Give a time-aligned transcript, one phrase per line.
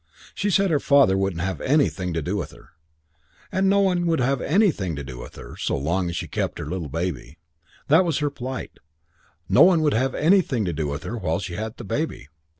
[0.33, 2.69] She said her father wouldn't have anything to do with her,
[3.51, 6.57] and no one would have anything to do with her so long as she kept
[6.57, 7.37] her little baby.
[7.87, 8.79] That was her plight:
[9.47, 12.29] no one would have anything to do with her while she had the baby.